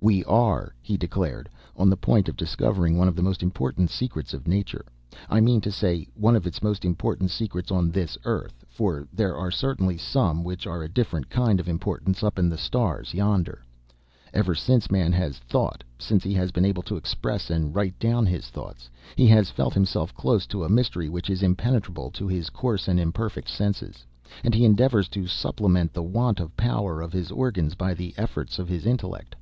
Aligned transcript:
"We 0.00 0.22
are," 0.24 0.72
he 0.82 0.96
declared, 0.98 1.48
"on 1.76 1.88
the 1.88 1.96
point 1.96 2.28
of 2.28 2.36
discovering 2.36 2.96
one 2.96 3.08
of 3.08 3.16
the 3.16 3.22
most 3.22 3.42
important 3.42 3.88
secrets 3.90 4.34
of 4.34 4.46
nature, 4.46 4.84
I 5.30 5.40
mean 5.40 5.60
to 5.62 5.72
say, 5.72 6.06
one 6.14 6.36
of 6.36 6.46
its 6.46 6.62
most 6.62 6.84
important 6.84 7.30
secrets 7.30 7.72
on 7.72 7.90
this 7.90 8.16
earth, 8.24 8.64
for 8.68 9.08
there 9.12 9.34
are 9.36 9.50
certainly 9.50 9.96
some 9.96 10.44
which 10.44 10.66
are 10.66 10.84
of 10.84 10.90
a 10.90 10.92
different 10.92 11.28
kind 11.30 11.58
of 11.58 11.68
importance 11.68 12.22
up 12.22 12.38
in 12.38 12.48
the 12.50 12.58
stars, 12.58 13.14
yonder. 13.14 13.64
Ever 14.32 14.54
since 14.54 14.90
man 14.90 15.10
has 15.12 15.38
thought, 15.38 15.82
since 15.98 16.22
he 16.22 16.34
has 16.34 16.52
been 16.52 16.66
able 16.66 16.82
to 16.84 16.96
express 16.96 17.50
and 17.50 17.74
write 17.74 17.98
down 17.98 18.26
his 18.26 18.50
thoughts, 18.50 18.90
he 19.16 19.26
has 19.28 19.50
felt 19.50 19.72
himself 19.74 20.14
close 20.14 20.46
to 20.48 20.62
a 20.64 20.68
mystery 20.68 21.08
which 21.08 21.30
is 21.30 21.42
impenetrable 21.42 22.10
to 22.10 22.28
his 22.28 22.50
coarse 22.50 22.86
and 22.86 23.00
imperfect 23.00 23.48
senses, 23.48 24.04
and 24.44 24.54
he 24.54 24.64
endeavours 24.66 25.08
to 25.08 25.26
supplement 25.26 25.94
the 25.94 26.02
want 26.04 26.40
of 26.40 26.56
power 26.58 27.00
of 27.00 27.12
his 27.12 27.32
organs 27.32 27.74
by 27.74 27.94
the 27.94 28.12
efforts 28.18 28.58
of 28.58 28.68
his 28.68 28.84
intellect. 28.86 29.34